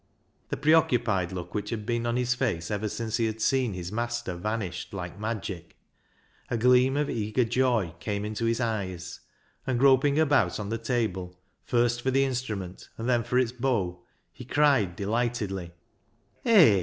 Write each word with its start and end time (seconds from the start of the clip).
The 0.49 0.57
preoccupied 0.57 1.31
look 1.31 1.53
which 1.53 1.69
had 1.69 1.85
been 1.85 2.07
on 2.07 2.15
his 2.15 2.33
face 2.33 2.71
ever 2.71 2.89
since 2.89 3.17
he 3.17 3.27
had 3.27 3.39
seen 3.39 3.73
his 3.75 3.91
master 3.91 4.33
vanished 4.35 4.95
like 4.95 5.19
magic, 5.19 5.77
a 6.49 6.57
gleam 6.57 6.97
of 6.97 7.07
eager 7.07 7.43
joy 7.43 7.93
came 7.99 8.25
into 8.25 8.45
his 8.45 8.59
eyes, 8.59 9.19
and, 9.67 9.77
groping 9.77 10.17
about 10.17 10.59
on 10.59 10.69
the 10.69 10.79
table, 10.79 11.37
first 11.65 12.01
for 12.01 12.09
the 12.09 12.23
instrument 12.25 12.89
and 12.97 13.07
then 13.07 13.23
for 13.23 13.37
its 13.37 13.51
bow, 13.51 14.01
he 14.31 14.43
cried 14.43 14.95
delightedly 14.95 15.71
—"Hay 16.45 16.79